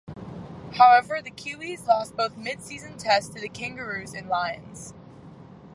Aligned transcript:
However 0.79 1.21
the 1.21 1.29
Kiwis 1.29 1.85
lost 1.85 2.15
both 2.17 2.35
mid-season 2.35 2.97
tests 2.97 3.31
to 3.35 3.39
the 3.39 3.47
Kangaroos 3.47 4.15
and 4.15 4.27
Lions. 4.29 4.95